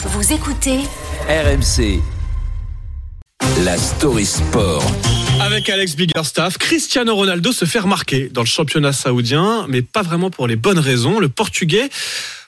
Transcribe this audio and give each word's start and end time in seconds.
Vous 0.00 0.32
écoutez 0.32 0.78
RMC. 1.28 2.00
La 3.64 3.76
story 3.76 4.24
sport. 4.24 4.84
Avec 5.40 5.68
Alex 5.68 5.96
Biggerstaff, 5.96 6.56
Cristiano 6.56 7.16
Ronaldo 7.16 7.50
se 7.50 7.64
fait 7.64 7.80
remarquer 7.80 8.28
dans 8.28 8.42
le 8.42 8.46
championnat 8.46 8.92
saoudien, 8.92 9.66
mais 9.68 9.82
pas 9.82 10.02
vraiment 10.02 10.30
pour 10.30 10.46
les 10.46 10.54
bonnes 10.54 10.78
raisons. 10.78 11.18
Le 11.18 11.28
Portugais 11.28 11.90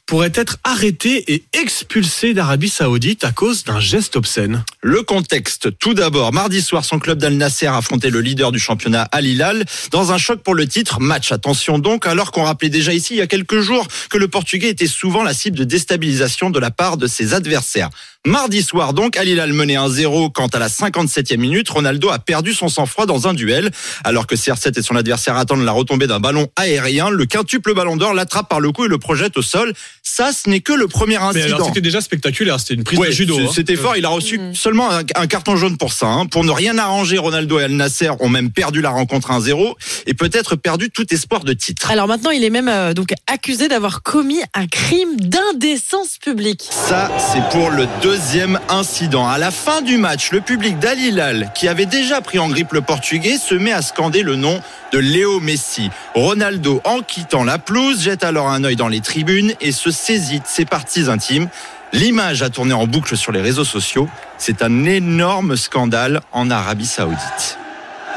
pourrait 0.07 0.31
être 0.35 0.59
arrêté 0.63 1.33
et 1.33 1.43
expulsé 1.53 2.35
d'Arabie 2.35 2.69
Saoudite 2.69 3.25
à 3.25 3.33
cause 3.33 3.65
d'un 3.65 3.81
geste 3.81 4.15
obscène. 4.15 4.65
Le 4.83 5.03
contexte, 5.03 5.77
tout 5.79 5.93
d'abord, 5.93 6.33
mardi 6.33 6.63
soir, 6.63 6.87
son 6.87 6.99
club 6.99 7.19
d'Al 7.19 7.35
Nasser 7.35 7.67
affrontait 7.67 8.09
le 8.09 8.23
leader 8.23 8.51
du 8.51 8.59
championnat 8.59 9.03
Al 9.13 9.27
Hilal 9.27 9.67
dans 9.91 10.11
un 10.11 10.17
choc 10.17 10.43
pour 10.43 10.55
le 10.55 10.67
titre, 10.67 11.01
match 11.01 11.33
attention 11.33 11.79
donc, 11.79 12.07
alors 12.07 12.33
qu'on 12.33 12.45
rappelait 12.45 12.71
déjà 12.71 12.95
ici 12.95 13.13
il 13.13 13.19
y 13.19 13.21
a 13.21 13.27
quelques 13.27 13.61
jours 13.61 13.87
que 14.09 14.17
le 14.17 14.29
Portugais 14.29 14.69
était 14.71 14.87
souvent 14.87 15.23
la 15.23 15.35
cible 15.35 15.59
de 15.59 15.65
déstabilisation 15.65 16.49
de 16.49 16.59
la 16.59 16.71
part 16.71 16.97
de 16.97 17.07
ses 17.09 17.35
adversaires. 17.35 17.91
Mardi 18.27 18.63
soir 18.63 18.93
donc, 18.93 19.17
Al 19.17 19.29
Hilal 19.29 19.53
menait 19.55 19.77
1-0 19.77 20.31
quand 20.33 20.55
à 20.55 20.59
la 20.59 20.69
57e 20.69 21.39
minute, 21.39 21.69
Ronaldo 21.71 22.11
a 22.11 22.19
perdu 22.19 22.53
son 22.53 22.69
sang-froid 22.69 23.07
dans 23.07 23.27
un 23.27 23.33
duel. 23.33 23.71
Alors 24.05 24.27
que 24.27 24.35
CR7 24.35 24.79
et 24.79 24.83
son 24.83 24.95
adversaire 24.95 25.37
attendent 25.37 25.65
la 25.65 25.73
retombée 25.73 26.07
d'un 26.07 26.21
ballon 26.21 26.47
aérien, 26.57 27.09
le 27.09 27.25
quintuple 27.25 27.73
ballon 27.73 27.97
d'or 27.97 28.13
l'attrape 28.13 28.47
par 28.51 28.61
le 28.61 28.73
cou 28.73 28.85
et 28.85 28.89
le 28.89 28.99
projette 28.99 29.39
au 29.39 29.43
sol. 29.43 29.73
Ça, 30.03 30.33
ce 30.35 30.51
n'est 30.51 30.61
que 30.61 30.75
le 30.75 30.87
premier 30.87 31.13
Mais 31.15 31.17
alors 31.17 31.31
incident. 31.31 31.65
c'était 31.65 31.81
déjà 31.81 32.03
spectaculaire, 32.03 32.61
c'était 32.61 32.75
une 32.75 32.85
prise 32.85 32.99
Ouais, 32.99 33.07
de 33.09 33.13
judo. 33.13 33.39
hein. 33.39 33.51
C'était 33.55 33.77
fort. 33.77 33.97
Il 33.97 34.05
a 34.05 34.11
reçu 34.11 34.39
seulement 34.71 34.93
un, 34.93 35.03
un 35.17 35.27
carton 35.27 35.57
jaune 35.57 35.77
pour 35.77 35.93
ça. 35.93 36.07
hein. 36.07 36.27
Pour 36.27 36.45
ne 36.45 36.53
rien 36.53 36.79
arranger, 36.79 37.19
Ronaldo 37.19 37.59
et 37.59 37.65
Al 37.65 37.73
Nasser 37.73 38.11
ont 38.21 38.29
même 38.29 38.53
perdu 38.53 38.81
la 38.81 38.91
rencontre 38.91 39.33
1-0 39.33 39.75
et 40.07 40.15
peut-être 40.15 40.55
perdu 40.55 40.91
tout 40.91 41.13
espoir 41.13 41.43
de 41.43 41.53
titre. 41.55 41.91
Alors 41.91 42.07
maintenant, 42.07 42.31
il 42.31 42.45
est 42.45 42.51
même 42.51 42.69
euh, 42.69 42.95
donc 42.95 43.13
accusé 43.27 43.67
d'avoir 43.67 44.03
commis 44.03 44.39
un 44.55 44.69
crime 44.69 45.17
d'indécence 45.17 46.19
publique. 46.19 46.69
Ça, 46.71 47.11
c'est 47.19 47.43
pour 47.51 47.71
le 47.71 47.89
deuxième 48.01 48.61
incident. 48.69 49.27
À 49.29 49.39
la 49.39 49.51
fin 49.51 49.83
du 49.83 49.97
match, 49.97 50.31
le 50.31 50.41
public 50.41 50.79
d'Al 50.79 51.01
Hilal, 51.01 51.51
qui 51.53 51.67
avait 51.67 51.87
déjà 51.87 52.21
pris 52.21 52.39
en 52.39 52.49
grippe 52.49 52.73
le 52.73 52.81
portugais, 52.81 53.39
se 53.39 53.57
met 53.57 53.73
à 53.73 53.83
scander 53.83 54.23
le 54.23 54.37
nom 54.37 54.63
de 54.93 54.99
Léo 54.99 55.41
Messi. 55.41 55.91
Ronaldo, 56.15 56.81
en 56.85 57.01
quittant 57.01 57.43
la 57.43 57.59
pelouse, 57.59 58.03
jette 58.03 58.23
alors 58.23 58.47
un 58.49 58.63
œil 58.63 58.77
dans 58.77 58.87
les 58.89 59.01
tribunes 59.01 59.53
et 59.61 59.73
se 59.73 59.91
saisit 59.91 60.39
de 60.39 60.47
ses 60.47 60.65
parties 60.65 61.11
intimes. 61.11 61.49
L'image 61.93 62.43
a 62.43 62.51
tourné 62.51 62.73
en 62.73 62.87
boucle 62.87 63.17
sur 63.17 63.33
les 63.33 63.41
réseaux 63.41 63.65
sociaux. 63.65 64.09
C'est 64.39 64.63
un 64.63 64.85
énorme 64.85 65.57
scandale 65.57 66.21
en 66.33 66.51
Arabie 66.51 66.87
Saoudite. 66.87 67.59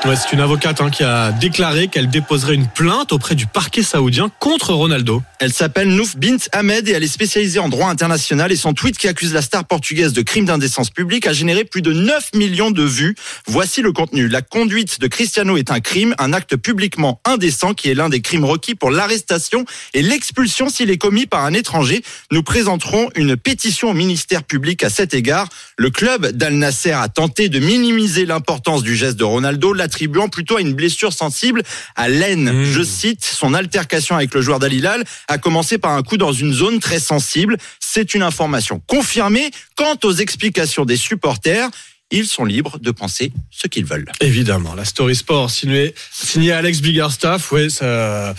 C'est 0.04 0.34
une 0.34 0.42
avocate 0.42 0.82
hein, 0.82 0.90
qui 0.90 1.04
a 1.04 1.32
déclaré 1.32 1.88
qu'elle 1.88 2.10
déposerait 2.10 2.56
une 2.56 2.68
plainte 2.68 3.14
auprès 3.14 3.36
du 3.36 3.48
parquet 3.48 3.84
saoudien 3.84 4.30
contre 4.40 4.74
Ronaldo. 4.74 5.24
Elle 5.44 5.52
s'appelle 5.52 5.90
Nouf 5.90 6.16
Bint 6.16 6.38
Ahmed 6.54 6.88
et 6.88 6.94
elle 6.94 7.04
est 7.04 7.08
spécialisée 7.08 7.60
en 7.60 7.68
droit 7.68 7.90
international 7.90 8.54
et 8.54 8.56
son 8.56 8.74
tweet 8.74 8.98
qui 8.98 9.10
accuse 9.10 9.34
la 9.34 9.42
star 9.42 9.66
portugaise 9.66 10.14
de 10.14 10.22
crime 10.22 10.46
d'indécence 10.46 10.90
publique 10.90 11.28
a 11.28 11.34
généré 11.34 11.66
plus 11.66 11.82
de 11.82 11.92
9 11.92 12.30
millions 12.34 12.72
de 12.72 12.82
vues. 12.82 13.14
Voici 13.46 13.82
le 13.82 13.92
contenu. 13.92 14.30
La 14.30 14.42
conduite 14.42 15.02
de 15.02 15.08
Cristiano 15.08 15.58
est 15.58 15.70
un 15.70 15.82
crime, 15.82 16.16
un 16.18 16.32
acte 16.32 16.56
publiquement 16.56 17.20
indécent 17.26 17.74
qui 17.74 17.90
est 17.90 17.94
l'un 17.94 18.08
des 18.08 18.22
crimes 18.22 18.46
requis 18.46 18.74
pour 18.74 18.90
l'arrestation 18.90 19.66
et 19.94 20.02
l'expulsion 20.02 20.70
s'il 20.70 20.90
est 20.90 20.98
commis 20.98 21.26
par 21.26 21.44
un 21.44 21.52
étranger. 21.52 22.04
Nous 22.32 22.42
présenterons 22.42 23.10
une 23.16 23.36
pétition 23.36 23.90
au 23.90 23.94
ministère 23.94 24.44
public 24.44 24.82
à 24.82 24.90
cet 24.90 25.14
égard. 25.14 25.50
Le 25.76 25.90
club 25.90 26.28
d'Al 26.28 26.54
Nasser 26.54 26.94
a 26.94 27.10
tenté 27.10 27.50
de 27.50 27.60
minimiser 27.60 28.26
l'importance 28.26 28.82
du 28.82 28.96
geste 28.96 29.18
de 29.18 29.26
Ronaldo, 29.26 29.74
l'attribuant 29.74 30.30
plutôt 30.30 30.56
à 30.56 30.62
une 30.62 30.74
blessure 30.74 31.12
sensible 31.12 31.64
à 31.98 32.08
l'aine. 32.08 32.62
Mmh. 32.62 32.64
Je 32.64 32.82
cite, 32.82 33.26
son 33.26 33.54
altercation 33.54 34.16
avec 34.16 34.34
le 34.34 34.40
joueur 34.40 34.60
d'Al 34.60 34.72
Hilal 34.72 35.04
a 35.34 35.38
commencé 35.38 35.78
par 35.78 35.92
un 35.92 36.04
coup 36.04 36.18
dans 36.18 36.32
une 36.32 36.54
zone 36.54 36.80
très 36.80 37.00
sensible. 37.00 37.58
C'est 37.80 38.14
une 38.14 38.24
information 38.24 38.82
confirmée. 38.88 39.52
Quant 39.76 39.98
aux 40.04 40.14
explications 40.14 40.86
des 40.86 40.98
supporters, 40.98 41.70
ils 42.12 42.28
sont 42.28 42.46
libres 42.46 42.78
de 42.80 42.92
penser 42.92 43.32
ce 43.50 43.68
qu'ils 43.68 43.86
veulent. 43.86 44.12
Évidemment, 44.22 44.76
la 44.76 44.86
story 44.86 45.16
sport 45.16 45.50
signée, 45.50 45.94
signée 46.12 46.52
Alex 46.52 46.80
Biggerstaff, 46.82 47.52
ouais, 47.52 47.70
ça. 47.70 48.34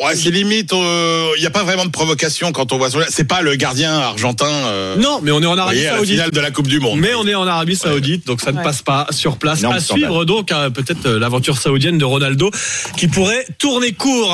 Ouais, 0.00 0.16
c'est 0.16 0.32
limite. 0.32 0.72
Il 0.72 1.40
n'y 1.40 1.46
a 1.46 1.50
pas 1.50 1.62
vraiment 1.62 1.84
de 1.84 1.90
provocation 1.90 2.50
quand 2.50 2.72
on 2.72 2.76
voit 2.78 2.90
ça. 2.90 2.98
C'est 3.08 3.22
pas 3.28 3.40
le 3.40 3.54
gardien 3.54 3.92
argentin. 3.92 4.46
euh, 4.48 4.96
Non, 4.96 5.20
mais 5.22 5.30
on 5.30 5.40
est 5.40 5.46
en 5.46 5.56
Arabie 5.56 5.76
voyez, 5.76 5.86
à 5.88 5.92
la 5.92 5.96
Saoudite. 5.98 6.14
finale 6.14 6.30
de 6.32 6.40
la 6.40 6.50
Coupe 6.50 6.66
du 6.66 6.80
Monde. 6.80 6.98
Mais 6.98 7.14
on 7.14 7.24
est 7.28 7.36
en 7.36 7.46
Arabie 7.46 7.76
Saoudite, 7.76 8.26
donc 8.26 8.40
ça 8.40 8.50
ne 8.50 8.56
Ouais. 8.56 8.64
passe 8.64 8.82
pas 8.82 9.06
sur 9.10 9.36
place. 9.36 9.60
Énorme 9.60 9.76
à 9.76 9.80
scandale. 9.80 10.02
suivre 10.08 10.24
donc 10.24 10.50
euh, 10.50 10.70
peut-être 10.70 11.06
euh, 11.06 11.18
l'aventure 11.20 11.56
saoudienne 11.56 11.98
de 11.98 12.04
Ronaldo 12.04 12.50
qui 12.98 13.06
pourrait 13.06 13.46
tourner 13.58 13.92
court. 13.92 14.28